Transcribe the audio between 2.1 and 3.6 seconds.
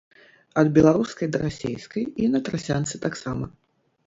і на трасянцы таксама.